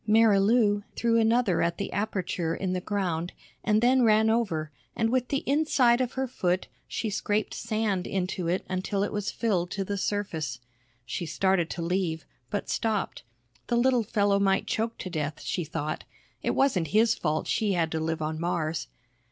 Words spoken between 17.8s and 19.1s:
to live on Mars.